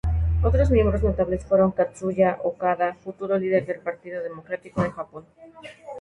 Otros 0.41 0.71
miembros 0.71 1.03
notables 1.03 1.45
fueron 1.45 1.73
Katsuya 1.73 2.39
Okada, 2.43 2.95
futuro 2.95 3.37
líder 3.37 3.67
del 3.67 3.81
Partido 3.81 4.23
Democrático 4.23 4.81
de 4.81 4.89
Japón. 4.89 5.25